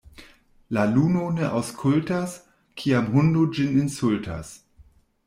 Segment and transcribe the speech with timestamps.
[0.77, 2.33] La luno ne aŭskultas,
[2.85, 4.51] kiam hundo ĝin insultas.